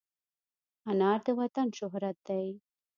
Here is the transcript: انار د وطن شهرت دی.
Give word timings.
انار 0.89 1.19
د 1.25 1.27
وطن 1.39 1.67
شهرت 1.77 2.17
دی. 2.27 2.45